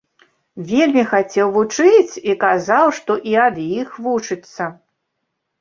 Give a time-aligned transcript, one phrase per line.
[0.69, 4.63] Вельмі хацеў вучыць і казаў, што і ад іх вучыцца.